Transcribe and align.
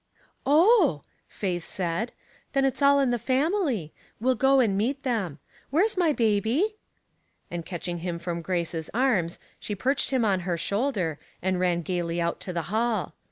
"Oh," 0.47 1.03
Faith 1.27 1.63
said, 1.63 2.11
"then 2.53 2.65
it's 2.65 2.81
all 2.81 2.99
in 2.99 3.11
the 3.11 3.19
family. 3.19 3.93
We'll 4.19 4.33
go 4.33 4.59
and 4.59 4.75
meet 4.75 5.03
them. 5.03 5.37
Where's 5.69 5.95
my 5.95 6.11
baby?" 6.11 6.77
And 7.51 7.67
catching 7.67 7.99
him 7.99 8.17
from 8.17 8.41
Grace's 8.41 8.89
arms, 8.95 9.37
she 9.59 9.75
perched 9.75 10.09
him 10.09 10.25
on 10.25 10.39
her 10.39 10.57
shoulder, 10.57 11.19
and 11.39 11.59
ran 11.59 11.83
gayly 11.83 12.19
out 12.19 12.39
to 12.39 12.51
the 12.51 12.63
hall. 12.73 13.13